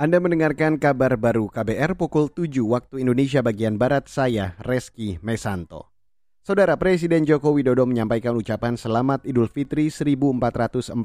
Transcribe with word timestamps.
Anda 0.00 0.16
mendengarkan 0.16 0.80
kabar 0.80 1.12
baru 1.20 1.52
KBR 1.52 1.92
pukul 1.92 2.32
7 2.32 2.64
waktu 2.64 3.04
Indonesia 3.04 3.44
bagian 3.44 3.76
Barat, 3.76 4.08
saya 4.08 4.56
Reski 4.64 5.20
Mesanto. 5.20 5.92
Saudara 6.40 6.72
Presiden 6.80 7.28
Joko 7.28 7.52
Widodo 7.52 7.84
menyampaikan 7.84 8.32
ucapan 8.32 8.80
Selamat 8.80 9.20
Idul 9.28 9.52
Fitri 9.52 9.92
1443 9.92 10.96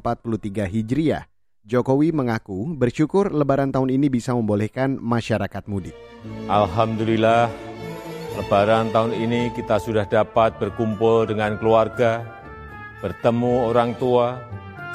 Hijriah. 0.72 1.28
Jokowi 1.68 2.08
mengaku 2.16 2.72
bersyukur 2.72 3.36
lebaran 3.36 3.68
tahun 3.68 3.92
ini 3.92 4.08
bisa 4.08 4.32
membolehkan 4.32 4.96
masyarakat 4.96 5.68
mudik. 5.68 5.92
Alhamdulillah, 6.48 7.52
lebaran 8.40 8.96
tahun 8.96 9.12
ini 9.12 9.52
kita 9.52 9.76
sudah 9.76 10.08
dapat 10.08 10.56
berkumpul 10.56 11.28
dengan 11.28 11.60
keluarga, 11.60 12.24
bertemu 13.04 13.76
orang 13.76 13.92
tua, 14.00 14.40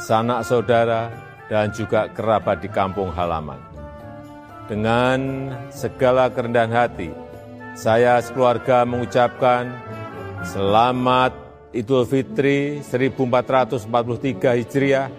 sanak 0.01 0.41
saudara, 0.41 1.13
dan 1.53 1.69
juga 1.69 2.09
kerabat 2.09 2.65
di 2.65 2.69
kampung 2.73 3.13
halaman. 3.13 3.70
Dengan 4.71 5.51
segala 5.67 6.31
kerendahan 6.31 6.71
hati, 6.71 7.11
saya 7.75 8.23
sekeluarga 8.23 8.87
mengucapkan 8.87 9.67
selamat 10.47 11.35
Idul 11.75 12.07
Fitri 12.07 12.79
1443 12.79 13.91
Hijriah. 14.63 15.11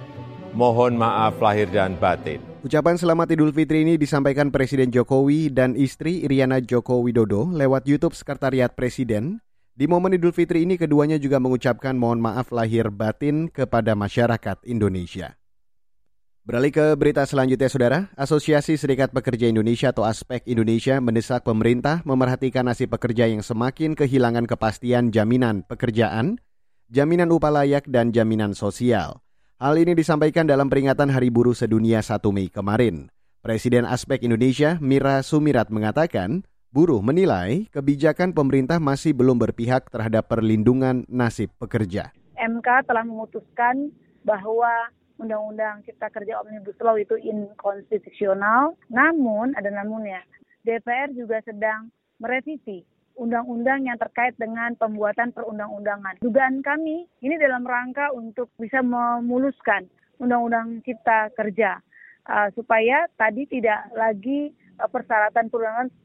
Mohon 0.57 0.97
maaf 0.97 1.37
lahir 1.37 1.69
dan 1.69 2.01
batin. 2.01 2.41
Ucapan 2.65 2.97
selamat 2.97 3.37
Idul 3.37 3.53
Fitri 3.53 3.85
ini 3.85 4.01
disampaikan 4.01 4.49
Presiden 4.49 4.89
Jokowi 4.89 5.53
dan 5.53 5.77
istri 5.77 6.25
Iriana 6.25 6.65
Joko 6.65 7.05
Widodo 7.05 7.53
lewat 7.53 7.85
YouTube 7.85 8.17
Sekretariat 8.17 8.73
Presiden. 8.73 9.45
Di 9.77 9.85
momen 9.85 10.17
Idul 10.17 10.33
Fitri 10.33 10.65
ini 10.65 10.81
keduanya 10.81 11.21
juga 11.21 11.37
mengucapkan 11.37 11.93
mohon 11.93 12.25
maaf 12.25 12.57
lahir 12.57 12.89
batin 12.89 13.53
kepada 13.53 13.93
masyarakat 13.93 14.65
Indonesia. 14.65 15.42
Beralih 16.43 16.75
ke 16.75 16.99
berita 16.99 17.23
selanjutnya, 17.23 17.71
Saudara. 17.71 18.11
Asosiasi 18.19 18.75
Serikat 18.75 19.15
Pekerja 19.15 19.47
Indonesia 19.47 19.95
atau 19.95 20.03
Aspek 20.03 20.43
Indonesia 20.51 20.99
mendesak 20.99 21.47
pemerintah 21.47 22.03
memerhatikan 22.03 22.67
nasib 22.67 22.91
pekerja 22.91 23.31
yang 23.31 23.47
semakin 23.47 23.95
kehilangan 23.95 24.51
kepastian 24.51 25.15
jaminan 25.15 25.63
pekerjaan, 25.63 26.43
jaminan 26.91 27.31
upah 27.31 27.63
layak, 27.63 27.87
dan 27.87 28.11
jaminan 28.11 28.59
sosial. 28.59 29.23
Hal 29.63 29.79
ini 29.79 29.95
disampaikan 29.95 30.43
dalam 30.43 30.67
peringatan 30.67 31.15
Hari 31.15 31.31
Buruh 31.31 31.55
Sedunia 31.55 32.03
1 32.03 32.19
Mei 32.35 32.51
kemarin. 32.51 33.07
Presiden 33.39 33.87
Aspek 33.87 34.27
Indonesia, 34.27 34.83
Mira 34.83 35.23
Sumirat, 35.23 35.71
mengatakan, 35.71 36.43
buruh 36.75 37.07
menilai 37.07 37.71
kebijakan 37.71 38.35
pemerintah 38.35 38.83
masih 38.83 39.15
belum 39.15 39.39
berpihak 39.39 39.95
terhadap 39.95 40.27
perlindungan 40.27 41.07
nasib 41.07 41.55
pekerja. 41.63 42.11
MK 42.35 42.67
telah 42.91 43.07
memutuskan 43.07 43.95
bahwa 44.27 44.91
Undang-Undang 45.23 45.87
Cipta 45.87 46.11
Kerja 46.11 46.43
Omnibus 46.43 46.77
Law 46.83 46.99
itu 46.99 47.15
inkonstitusional. 47.17 48.75
Namun, 48.91 49.55
ada 49.55 49.71
namunnya, 49.71 50.21
DPR 50.67 51.15
juga 51.15 51.39
sedang 51.47 51.91
merevisi 52.19 52.83
undang-undang 53.17 53.87
yang 53.87 53.99
terkait 54.01 54.35
dengan 54.41 54.73
pembuatan 54.75 55.31
perundang-undangan. 55.37 56.21
Dugaan 56.25 56.65
kami 56.65 57.05
ini 57.21 57.35
dalam 57.37 57.63
rangka 57.63 58.11
untuk 58.15 58.49
bisa 58.57 58.81
memuluskan 58.81 59.87
undang-undang 60.17 60.81
cipta 60.87 61.29
kerja 61.35 61.83
uh, 62.29 62.49
supaya 62.55 63.11
tadi 63.19 63.45
tidak 63.51 63.91
lagi 63.93 64.55
uh, 64.79 64.89
persyaratan 64.89 65.51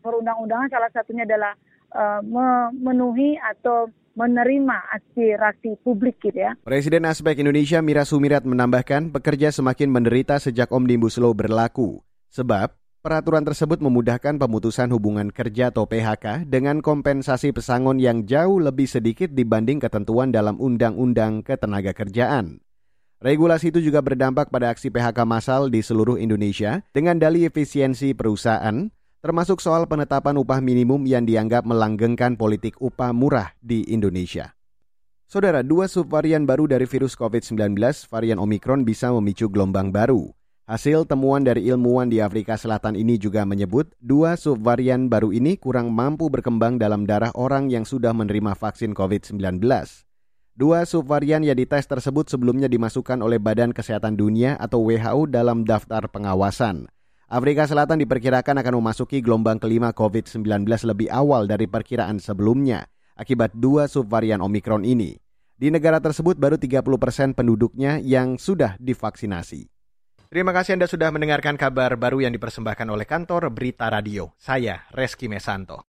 perundang-undangan 0.01 0.73
salah 0.73 0.91
satunya 0.91 1.23
adalah 1.23 1.53
uh, 1.93 2.21
memenuhi 2.25 3.37
atau 3.39 3.87
menerima 4.17 4.77
aspirasi 4.97 5.77
publik 5.85 6.17
gitu 6.17 6.41
ya. 6.41 6.57
Presiden 6.65 7.05
Aspek 7.05 7.37
Indonesia 7.37 7.77
Mira 7.85 8.01
Sumirat 8.01 8.41
menambahkan 8.49 9.13
pekerja 9.13 9.53
semakin 9.53 9.93
menderita 9.93 10.41
sejak 10.41 10.73
Omnibus 10.73 11.21
Law 11.21 11.37
berlaku. 11.37 12.01
Sebab 12.33 12.73
peraturan 13.05 13.45
tersebut 13.45 13.77
memudahkan 13.77 14.41
pemutusan 14.41 14.89
hubungan 14.89 15.29
kerja 15.29 15.69
atau 15.69 15.85
PHK 15.85 16.49
dengan 16.49 16.81
kompensasi 16.81 17.53
pesangon 17.53 18.01
yang 18.01 18.25
jauh 18.25 18.57
lebih 18.57 18.89
sedikit 18.89 19.29
dibanding 19.29 19.77
ketentuan 19.77 20.33
dalam 20.33 20.57
Undang-Undang 20.57 21.45
Ketenaga 21.45 21.93
Kerjaan. 21.93 22.65
Regulasi 23.17 23.73
itu 23.73 23.81
juga 23.81 24.01
berdampak 24.05 24.53
pada 24.53 24.69
aksi 24.69 24.93
PHK 24.93 25.25
massal 25.25 25.73
di 25.73 25.81
seluruh 25.81 26.21
Indonesia 26.21 26.85
dengan 26.93 27.17
dalih 27.17 27.49
efisiensi 27.49 28.13
perusahaan, 28.13 28.93
termasuk 29.19 29.59
soal 29.59 29.89
penetapan 29.89 30.37
upah 30.37 30.61
minimum 30.61 31.03
yang 31.05 31.25
dianggap 31.25 31.65
melanggengkan 31.65 32.37
politik 32.37 32.77
upah 32.77 33.11
murah 33.11 33.53
di 33.61 33.85
Indonesia. 33.89 34.57
Saudara, 35.27 35.59
dua 35.59 35.91
subvarian 35.91 36.47
baru 36.47 36.71
dari 36.71 36.87
virus 36.87 37.11
COVID-19, 37.19 37.75
varian 38.07 38.39
Omikron 38.39 38.87
bisa 38.87 39.11
memicu 39.11 39.51
gelombang 39.51 39.91
baru. 39.91 40.31
Hasil 40.67 41.07
temuan 41.07 41.47
dari 41.47 41.67
ilmuwan 41.67 42.11
di 42.11 42.19
Afrika 42.19 42.59
Selatan 42.59 42.99
ini 42.99 43.15
juga 43.15 43.47
menyebut 43.47 43.91
dua 44.03 44.35
subvarian 44.35 45.07
baru 45.07 45.31
ini 45.31 45.55
kurang 45.55 45.95
mampu 45.95 46.27
berkembang 46.27 46.75
dalam 46.75 47.07
darah 47.07 47.31
orang 47.39 47.71
yang 47.71 47.87
sudah 47.87 48.11
menerima 48.11 48.51
vaksin 48.51 48.91
COVID-19. 48.91 49.63
Dua 50.59 50.83
subvarian 50.83 51.45
yang 51.45 51.55
dites 51.55 51.87
tersebut 51.87 52.27
sebelumnya 52.27 52.67
dimasukkan 52.67 53.19
oleh 53.23 53.39
Badan 53.39 53.71
Kesehatan 53.71 54.19
Dunia 54.19 54.59
atau 54.59 54.83
WHO 54.87 55.31
dalam 55.31 55.63
daftar 55.63 56.07
pengawasan. 56.11 56.91
Afrika 57.27 57.67
Selatan 57.67 57.99
diperkirakan 57.99 58.63
akan 58.63 58.79
memasuki 58.79 59.19
gelombang 59.19 59.59
kelima 59.59 59.91
COVID-19 59.91 60.63
lebih 60.63 61.11
awal 61.11 61.43
dari 61.43 61.67
perkiraan 61.67 62.23
sebelumnya 62.23 62.87
akibat 63.19 63.51
dua 63.51 63.91
subvarian 63.91 64.39
Omikron 64.39 64.87
ini. 64.87 65.19
Di 65.59 65.67
negara 65.67 65.99
tersebut 65.99 66.39
baru 66.39 66.55
30 66.55 66.87
persen 66.95 67.35
penduduknya 67.35 67.99
yang 67.99 68.39
sudah 68.39 68.79
divaksinasi. 68.79 69.67
Terima 70.31 70.55
kasih 70.55 70.79
Anda 70.79 70.87
sudah 70.87 71.11
mendengarkan 71.11 71.59
kabar 71.59 71.99
baru 71.99 72.23
yang 72.23 72.31
dipersembahkan 72.31 72.87
oleh 72.87 73.03
kantor 73.03 73.51
Berita 73.51 73.91
Radio. 73.91 74.31
Saya 74.39 74.87
Reski 74.95 75.27
Mesanto. 75.27 75.83